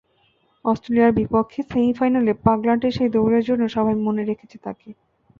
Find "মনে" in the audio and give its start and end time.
4.05-4.23